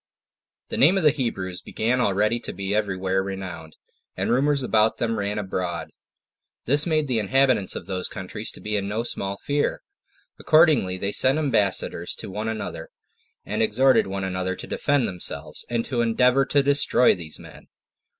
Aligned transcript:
1. 0.69 0.79
The 0.79 0.79
name 0.83 0.97
of 0.97 1.03
the 1.03 1.11
Hebrews 1.11 1.61
began 1.61 2.01
already 2.01 2.39
to 2.39 2.53
be 2.53 2.73
every 2.73 2.97
where 2.97 3.21
renowned, 3.21 3.75
and 4.17 4.31
rumors 4.31 4.63
about 4.63 4.97
them 4.97 5.19
ran 5.19 5.37
abroad. 5.37 5.91
This 6.65 6.87
made 6.87 7.07
the 7.07 7.19
inhabitants 7.19 7.75
of 7.75 7.85
those 7.85 8.09
countries 8.09 8.49
to 8.53 8.61
be 8.61 8.75
in 8.75 8.87
no 8.87 9.03
small 9.03 9.37
fear. 9.37 9.83
Accordingly 10.39 10.97
they 10.97 11.11
sent 11.11 11.37
ambassadors 11.37 12.15
to 12.15 12.31
one 12.31 12.47
another, 12.49 12.89
and 13.45 13.61
exhorted 13.61 14.07
one 14.07 14.23
another 14.23 14.55
to 14.55 14.65
defend 14.65 15.07
themselves, 15.07 15.67
and 15.69 15.85
to 15.85 16.01
endeavor 16.01 16.45
to 16.45 16.63
destroy 16.63 17.13
these 17.13 17.37
men. 17.37 17.67